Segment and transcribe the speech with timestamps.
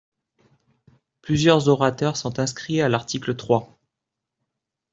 [1.21, 3.77] Plusieurs orateurs sont inscrits à l’article trois.